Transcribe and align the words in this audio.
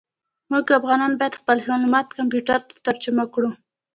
موږ 0.51 0.65
انسانان 0.75 1.13
باید 1.19 1.39
خپل 1.39 1.57
معلومات 1.69 2.07
کمپیوټر 2.17 2.59
ته 2.69 2.75
ترجمه 2.85 3.23
کړو. 3.33 3.49